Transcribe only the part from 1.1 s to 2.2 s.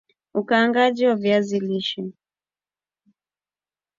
viazi lishe